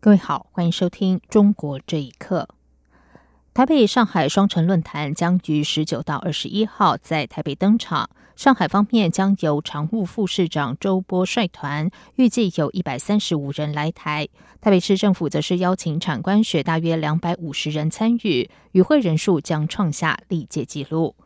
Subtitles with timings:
[0.00, 2.48] 各位好，欢迎收听《中国这一刻》。
[3.52, 8.08] 台北、上海双城论坛将于十九到二十一号在台北登场。
[8.36, 14.28] 上海方面将由常务副市长周波率团，预计有一百三十五人来台。
[14.60, 21.16] 台北市政府则是邀请产官学大约两百五十人参与，与会人数将创下历届纪录。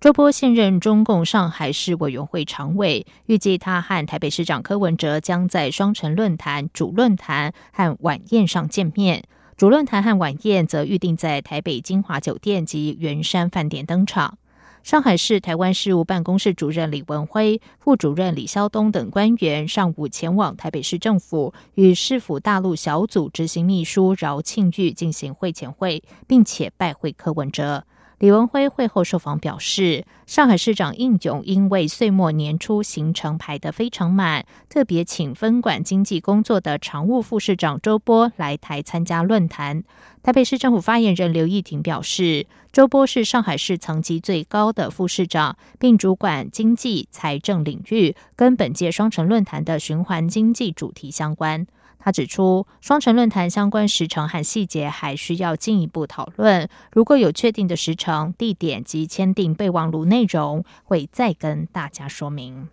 [0.00, 9.24] 周波现任中共上海市委员会常委，预计他和台北市长柯文哲将在双城论坛主论坛和晚宴上见面。
[9.56, 14.38] 主论坛和晚宴则预定在台北金华酒店及圆山饭店登场。
[14.84, 27.84] 上海市台湾事务办公室主任李文辉、副主任李肖东等官员上午前往台北市政府，与市府大陆小组执行秘书饶庆玉进行会前会，并且拜会柯文哲。
[28.18, 39.84] 李文辉会后受访表示，上海市长应勇因为岁末年初行程排得非常满，特别请分管经济工作的常务副市长周波来台参加论坛。
[40.20, 51.64] 台北市政府发言人刘义婷表示，周波是上海市层级最高的副市长，并主管经济财政领域，跟本届双城论坛的循环经济主题相关。
[52.08, 56.66] 他指出，双城论坛相关时程和细节还需要进一步讨论。
[56.90, 62.70] 如果有确定的时程、地点及签订备忘录内容，会再跟大家说明。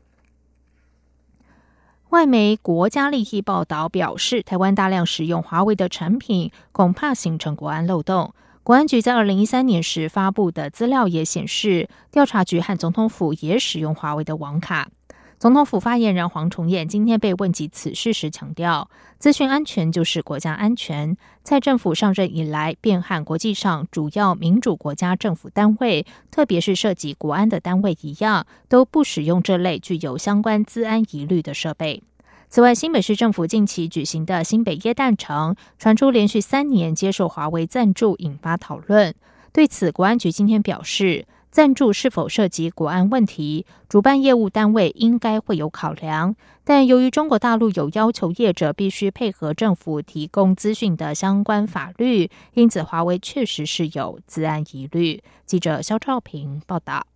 [2.12, 8.34] 外媒《国家利益》报道表示，台湾大量使用华为的产品，恐怕形成国安漏洞。
[8.64, 14.88] 国安局在二零一三年时发布的资料也显示，调查局和总统府也使用华为的网卡。
[15.38, 21.18] 总统府发言人黄崇彦今天被问及此事时强调，资讯安全就是国家安全。
[21.44, 32.02] 蔡政府上任以来，便和国际上主要民主国家政府单位，特别是涉及国安的单位一样，都不使用这类具有相关资安疑虑的设备。
[32.48, 39.14] 此外，新北市政府近期举行的新北耶诞城，传出连续三年接受华为赞助，引发讨论。
[39.52, 41.28] 对此，国安局今天表示。
[41.56, 46.36] 赞助是否涉及国安问题，主办业务单位应该会有考量。
[46.66, 55.24] 但由于中国大陆有要求业者必须配合政府提供资讯的相关法律，因此华为确实是有自安疑虑。
[55.46, 57.08] 记者肖兆平报道：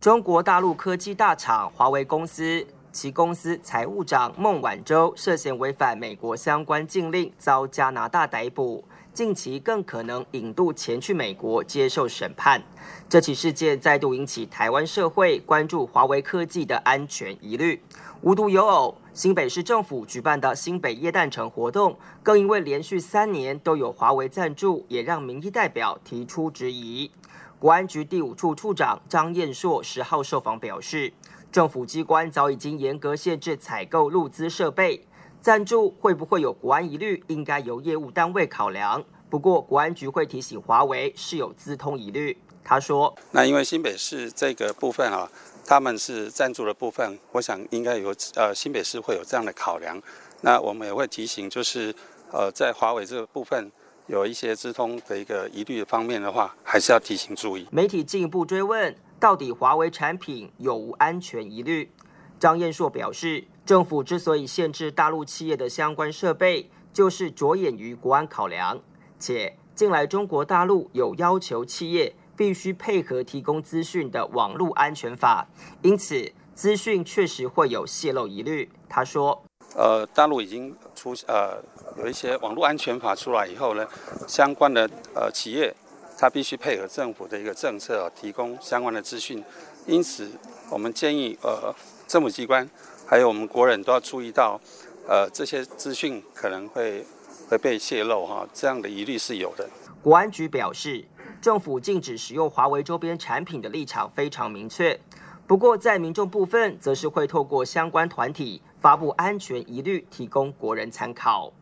[0.00, 8.84] 中国大陆科技大厂华为公司，其公司财务长孟晚舟涉嫌违反美国相关禁令，遭加拿大逮捕。
[9.16, 12.62] 近期更可能引渡前去美国接受审判。
[13.08, 17.80] 这起事件再度引起台湾社会关注华为科技的安全疑虑。
[18.20, 27.10] 无独有偶，新北市政府举办的新北耶诞城活动，更因为连续三年都有华为赞助，也让民意代表提出质疑。
[27.58, 31.14] 国安局第五处处长张彦硕十号受访表示，
[31.50, 35.06] 政府机关早已经严格限制采购入资设备。
[35.46, 37.22] 赞助会不会有国安疑虑？
[37.28, 39.04] 应该由业务单位考量。
[39.30, 42.36] 不过，国安局会提醒华为是有资通疑虑。
[42.64, 45.30] 他说：“那因为新北市这个部分啊，
[45.64, 49.96] 他们是赞助的部分，我想应该有呃新北市会有这样的考量。
[50.40, 51.94] 那我们也会提醒，就是
[52.32, 53.70] 呃在华为这个部分
[54.08, 61.92] 有一些资通的一个疑虑方面的话，还是要提醒注意。”媒体进一步追问，到底华为产品有无安全疑虑？
[62.40, 63.44] 张燕硕表示。
[63.66, 68.78] 政府之所以限制大陆企业的相关设备，就是着眼于国安考量。
[69.18, 75.48] 且近来中国大陆有要求企业必须配合提供资讯的网络安全法，
[75.82, 78.70] 因此资讯确实会有泄露疑虑。
[78.88, 79.42] 他说
[79.74, 81.60] ：“呃，大陆已经出呃
[81.98, 83.84] 有一些网络安全法出来以后呢，
[84.28, 85.74] 相关的呃企业，
[86.16, 89.42] 他必须配合政府的一个政策提供相关的资讯。
[89.86, 90.30] 因此，
[90.70, 91.74] 我们建议呃
[92.06, 92.64] 政府机关。”
[93.08, 94.60] 还有我们国人都要注意到，
[95.06, 97.04] 呃，这些资讯可能会
[97.48, 99.68] 会被泄露哈，这样的疑虑是有的。
[100.02, 101.04] 国安局表示，
[101.40, 104.98] 政府禁止使用华为周边产品的立场非常明确。
[105.46, 111.52] 不过，在民众部分，则是会透过相关团体发布安全疑虑，提供国人参考。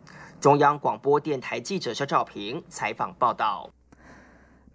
[0.40, 3.68] 中央广播电台记者肖照平采访报道。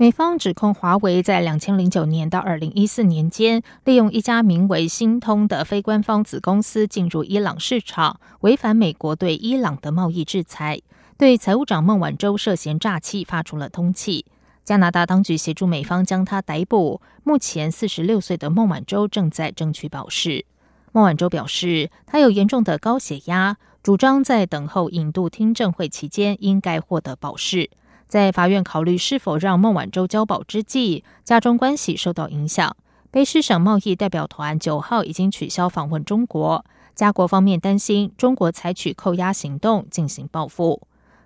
[0.02, 10.80] 美方指控华为在两千零九年到二零一四年间，利用一家名为新通的非官方子公司进入伊朗市场，违反美国对伊朗的贸易制裁。
[11.18, 14.24] 对财务长孟晚舟涉嫌诈欺发出了通缉。
[14.64, 17.02] 加拿大当局协助美方将他逮捕。
[17.26, 20.46] 目前四十六岁的孟晚舟正在争取保释。
[20.94, 27.70] 孟晚舟表示，他有严重的高血压，主张在等候引渡听证会期间应该获得保释。
[28.10, 32.76] 在法院考虑是否让孟晚舟交保之际，家中关系受到影响。
[33.12, 36.66] 卑诗省贸易代表团九号已经取消访问中国，
[36.96, 40.82] 加国方面担心中国采取扣押行动进行报复。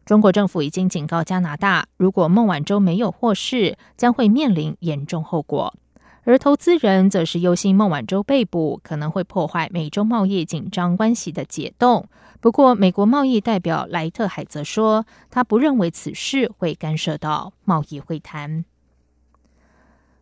[0.06, 5.74] 中国政府已经警告加拿大，如果孟晚舟没有获释，将会面临严重后果。
[6.25, 12.08] 而投资人则是忧心孟晚舟被捕可能会破坏美中贸易紧张关系的解冻。
[12.40, 18.66] 不过，美国贸易代表莱特海则说，他不认为此事会干涉到贸易会谈。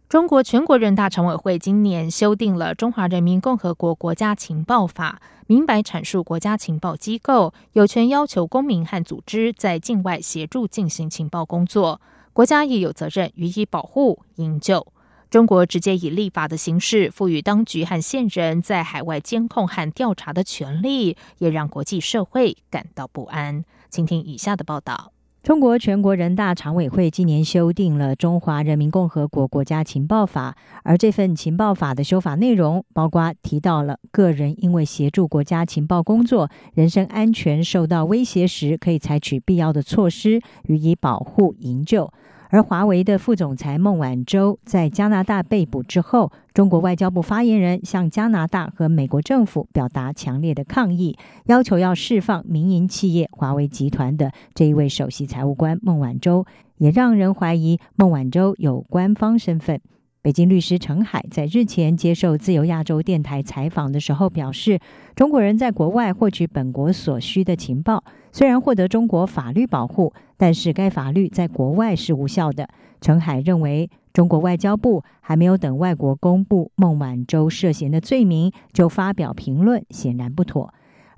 [0.10, 12.02] 中国全国人大常委会今年修订了《中华人民共和国国家情报法》，明白阐述国家情报机构有权要求公民和组织在境外协助进行情报工作，
[12.34, 14.86] 国家也有责任予以保护营救。
[15.32, 23.64] 中国直接以立法的形式赋予当局和线人在海外监控和调查的权利，也让国际社会感到不安。
[23.90, 42.12] 请听以下的报道：中国全国人大常委会今年修订了《中华人民共和国国家情报法》，而这份情报法的修法内容，包括提到了个人因为协助国家情报工作，人身安全受到威胁时，可以采取必要的措施予以保护营救。
[42.52, 56.46] 而华为的副总裁孟晚舟在加拿大被捕之后，中国外交部发言人向加拿大和美国政府表达强烈的抗议，要求要释放民营企业华为集团的这一位首席财务官孟晚舟，
[56.78, 59.80] 也让人怀疑孟晚舟有官方身份。
[60.24, 64.80] 北京律师陈海在日前接受自由亚洲电台采访的时候表示，
[65.16, 72.70] 中国人在国外获取本国所需的情报，虽然获得中国法律保护，但是该法律在国外是无效的。
[73.02, 80.72] 陈海认为，中国外交部还没有等外国公布孟晚舟涉嫌的罪名，就发表评论，显然不妥。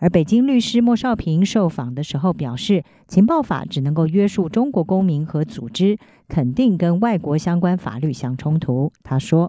[0.03, 5.95] 而北京律师莫少平受访的时候表示，情报法只能够约束中国公民和组织，
[6.27, 8.91] 肯定跟外国相关法律相冲突。
[8.99, 9.47] 他说：“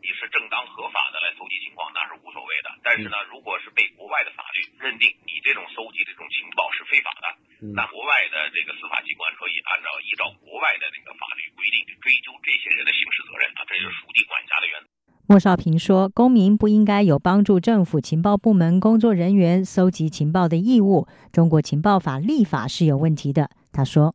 [0.00, 2.72] 你是正当合法的来搜集情况，那是无所谓的。
[2.80, 7.28] 但是呢，如果是被国外的法律认定你这种搜集这种情报是非法的，
[7.76, 14.88] 那国外的这个司法机关可以按照依照国外的这个法律规定去追究这些人的刑事责任啊，这就是属地管辖的原则。”
[15.24, 21.08] 莫少平说：“公民不应该有帮助政府情报部门工作人员搜集情报的义务。
[21.32, 24.12] 中国情报法立法是有问题的。”他说：“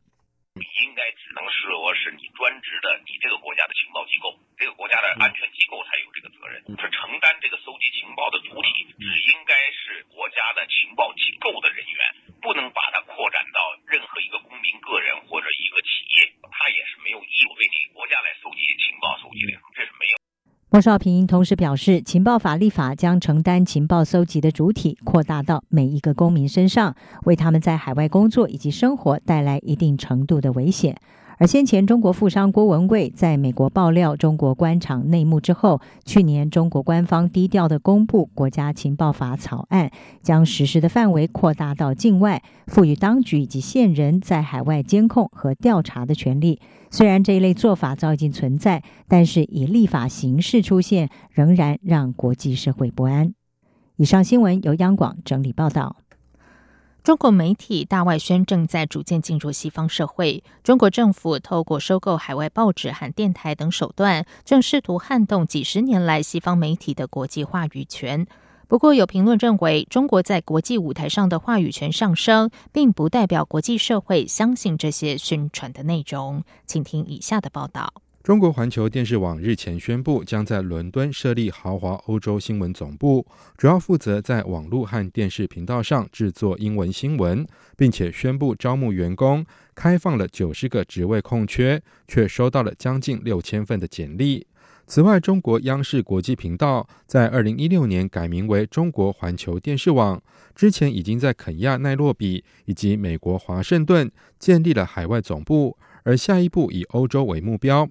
[0.54, 11.98] 你应该只能是我是你专职的，你这个国家的情报机构，这个国家的安全机构才有这个责任，他承担这个搜集情报的主体，只应该是国家的情报机构的人员，
[12.38, 13.58] 不能把它扩展到
[13.90, 20.14] 任何一个公民个人或者一个企业，他也是没有义务为你国家来搜集情报搜集的，这是没有。”
[20.72, 26.94] 莫少平同时表示，情报法立法将承担情报搜集的主体扩大到每一个公民身上，
[27.24, 30.96] 为他们在海外工作以及生活带来一定程度的危险。
[31.40, 39.90] 而先前中国富商郭文贵在美国爆料中国官场内幕之后，去年中国官方低调的公布国家情报法草案，
[40.22, 46.60] 将实施的范围扩大到境外，赋予当局以及线人在海外监控和调查的权利。
[46.90, 53.32] 虽然这一类做法早已经存在，但是以立法形式出现，仍然让国际社会不安。
[53.96, 55.96] 以上新闻由央广整理报道。
[57.02, 60.44] 中国媒体大外宣正在逐渐进入西方社会。
[60.62, 68.26] 中国政府透过收购海外报纸和电台等手段，正试图撼动几十年来西方媒体的国际话语权。
[68.68, 76.44] 不过，有评论认为，中国在国际舞台上的话语权上升，并不代表国际社会相信这些宣传的内容。
[76.66, 77.94] 请听以下的报道。
[78.30, 87.44] 中国环球电视网日前宣布，将在伦敦设立豪华欧洲新闻总部，主要负责在网络和电视频道上制作英文新闻，
[87.76, 89.44] 并且宣布招募员工，
[89.74, 94.46] 开放了九十个职位空缺，却收到了将近六千份的简历。
[94.86, 100.22] 此外，中国央视国际频道在二零一六年改名为中国环球电视网，
[100.54, 104.08] 之前已经在肯亚奈洛比以及美国华盛顿
[104.38, 107.88] 建立了海外总部，而下一步以欧洲为目标。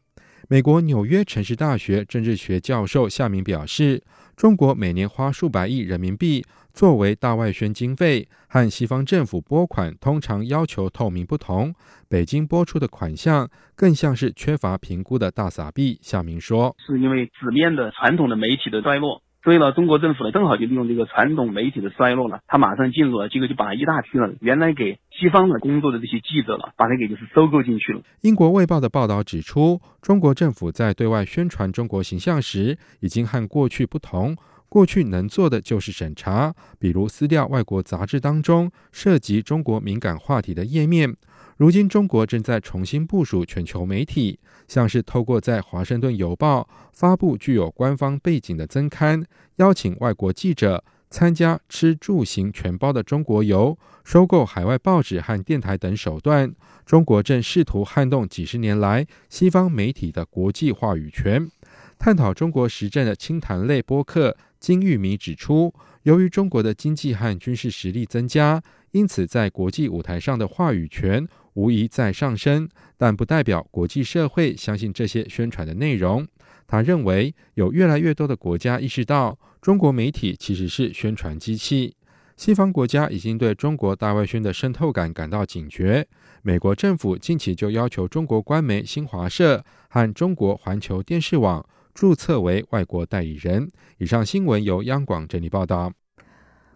[0.52, 4.02] 美国纽约城市大学政治学教授夏明表示，
[4.36, 11.72] 中国每年花数百亿人民币作为大外宣经费，和西方政府拨款通常要求透明不同。
[12.10, 16.00] 北京拨出的款项更像是缺乏评估的大撒币。
[16.02, 28.02] 夏明说：“是因为纸面的传统的媒体的衰落。”所以呢，中国政府呢正好就利用这个传统媒体的衰落了，他马上进入了，结果就把一大批呢原来给西方的工作的这些记者了，把他给就是收购进去了。
[28.22, 34.36] 英国《卫报》的报道指出，中国政府在对外宣传中国形象时，已经和过去不同。
[34.68, 41.16] 过去能做的就是审查，比如撕掉外国杂志当中涉及中国敏感话题的页面。
[41.60, 44.40] 如今，中国正在重新部署全球媒体，
[44.70, 46.62] 像是透过在《华盛顿邮报》
[46.94, 49.22] 发布具有官方背景的增刊，
[49.58, 56.50] 邀请外国记者参加吃住行全包的中国游，收购海外报纸和电台等手段。
[56.86, 61.52] 中国正试图撼动几十年来西方媒体的国际话语权。
[61.98, 64.38] 探讨中国时政的清谈类播客。
[64.62, 65.74] 金玉米指出，
[66.04, 68.62] 由于中国的经济和军事实力增加，
[68.92, 72.68] 因此在国际舞台上的话语权无疑在上升，
[72.98, 76.28] 但不代表国际社会相信这些宣传的内容。
[76.68, 81.96] 他认为，有越来越多的国家意识到，中国媒体其实是宣传机器。
[82.38, 86.08] 西方国家已经对中国大外宣的渗透感感到警觉。
[86.42, 91.68] 美国政府近期就要求中国官媒新华社和中国环球电视网。
[91.92, 93.70] 注册为外国代理人。
[93.98, 95.92] 以上新闻由央广整理报道。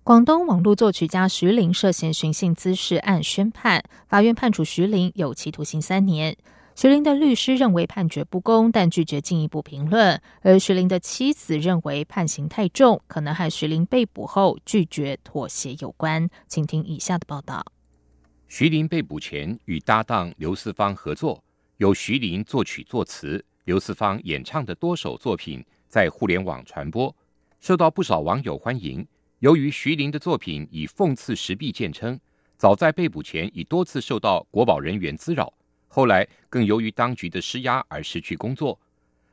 [0.06, 6.36] 广东网络作曲家徐玲涉嫌寻衅滋事案宣判，法院判处徐玲有期徒刑三年。
[6.76, 10.22] 徐玲的律师认为判决不公，但拒绝进一步评论。
[10.42, 16.30] 而徐玲的妻子认为判刑太重，可能和徐玲被捕后拒绝妥协有关。
[16.50, 17.66] 请听以下的报道：
[18.50, 21.42] 徐玲被捕前与搭档刘四方合作，
[21.78, 23.42] 由徐玲作曲作词。
[23.64, 27.16] 刘四方演唱的多首作品在互联网传播，
[27.62, 29.08] 受到不少网友欢迎。
[29.44, 32.18] 由于徐林的作品以讽刺时弊见称，
[32.56, 35.54] 早在被捕前已多次受到国保人员滋扰，
[35.90, 38.80] 后来更由于当局的施压而失去工作。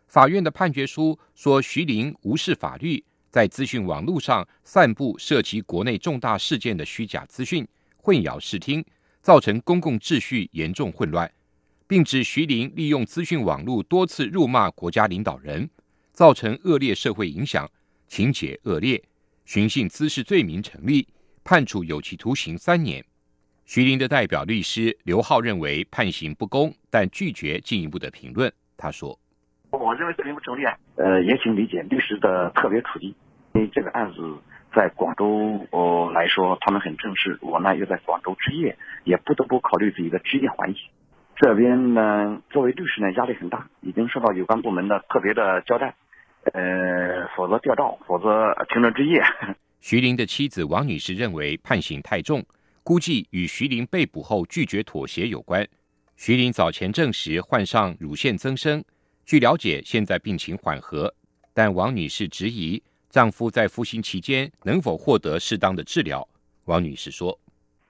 [0.09, 3.01] 法院的判决书说，徐林无视法律，
[3.31, 7.65] 在资讯网络上散布涉及国内重大事件的虚假资讯，
[7.97, 8.85] 混淆视听，
[9.23, 11.33] 造成公共秩序严重混乱。
[11.87, 15.71] 并指徐林利用资讯网络多次辱骂国家领导人，
[16.13, 17.71] 造成恶劣社会影响，
[18.09, 19.01] 情节恶劣，
[19.53, 21.09] 寻衅滋事罪名成立，
[21.43, 23.05] 判处有期徒刑三年。
[23.67, 28.53] 徐林的代表律师刘浩认为判刑不公，但拒绝进一步的评论。
[28.77, 29.19] 他说
[29.73, 33.13] ：“我认为罪名不成立啊，呃，也请理解律师的特别处境。
[33.55, 34.39] 因为这个案子
[34.73, 40.81] 在广州哦来说，他们很正式，我呢又在广州执业，也不得不考虑自己的职业环境。”
[41.35, 45.97] 这边呢，作为律师呢，压力很大，已经受到有关部门的特别的交代，
[46.53, 49.23] 呃，否则吊照，否则停职执业。
[49.81, 52.45] 徐林的妻子王女士认为判刑太重，
[52.83, 55.67] 估计与徐林被捕后拒绝妥协有关。
[56.17, 58.85] 徐林早前证实患上乳腺增生，
[59.25, 61.15] 据了解现在病情缓和，
[61.55, 66.27] 但王女士质疑丈夫在服刑期间能否获得适当的治疗。
[66.67, 67.39] 王女士说：“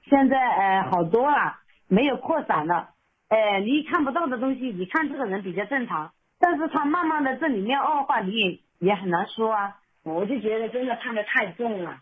[0.08, 2.90] 现在呃好多了，没有扩散了。”
[3.28, 9.76] 哎，你看不到的东西，你看这个人比较正常，但是他慢慢的这里面恶化，你也也很难说啊。
[10.02, 12.00] 我就觉得真的判的太重了，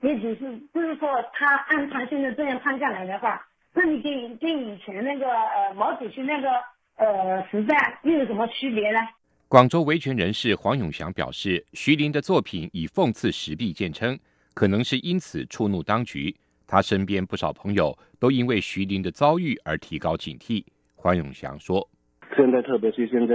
[0.00, 3.40] 也只是就是说他按他现在这样判下来的话，
[3.72, 6.48] 那你跟跟以前那个呃毛主席那个
[6.96, 8.98] 呃时代又有什么区别呢？
[9.46, 14.18] 广州维权人士黄永祥表示，徐林的作品以讽刺时弊见称，
[14.52, 16.34] 可能是因此触怒当局。
[16.66, 20.64] 他身边不少朋友都因为徐林的遭遇而提高警惕。
[20.96, 21.88] 黄永祥说
[22.36, 23.34] ：“现在特别是现在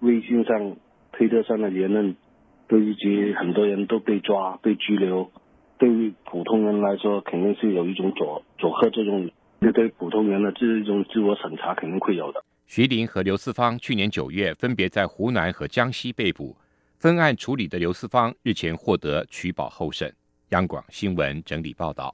[0.00, 0.76] 微信上、
[1.12, 2.16] 推特上的言论，
[2.68, 5.30] 都以及很多人都被抓、被拘留，
[5.78, 9.30] 对于普通人来说，肯定是有一种阻阻吓作用。
[9.60, 16.56] 这对普通人的这一种自我审查肯定会有的。”徐林和刘四方去年九月分别在湖南和江西被捕，
[16.98, 20.12] 分案处理的刘四方日前获得取保候审。
[20.48, 22.12] 央广新闻整理报道。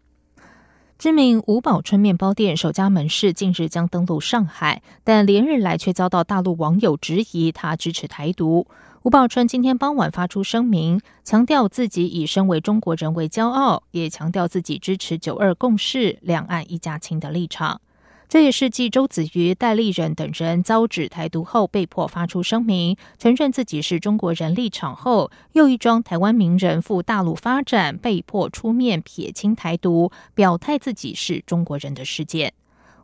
[0.98, 8.66] 知名吴宝春面包店首家门市近日将登陆上海，但连日来却遭到大陆网友质疑他支持台独。
[9.04, 17.80] 吴宝春今天傍晚发出声明，强调自己以身为中国人为骄傲，也强调自己支持九二共识、两岸一家亲的立场。
[18.28, 32.52] 这也是继周子瑜、戴立忍等人遭指台独后，被迫发出声明，承认自己是中国人立场后，又一桩台湾名人赴大陆发展，被迫出面撇清台独，表态自己是中国人的事件。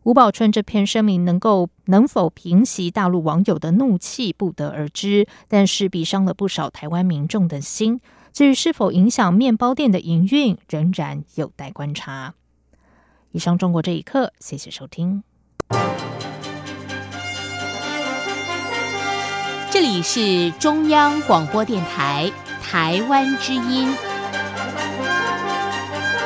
[0.02, 7.98] 吴宝春这篇声明能够能否平息大陆网友的怒气，不得而知，但势必伤了不少台湾民众的心。
[8.30, 12.34] 至于是否影响面包店的营运，仍然有待观察。
[13.34, 15.24] 以上中国这一刻，谢谢收听。
[19.72, 22.30] 这里是中央广播电台。
[22.62, 23.92] 台湾之音。